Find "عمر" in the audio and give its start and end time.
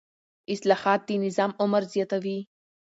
1.61-1.83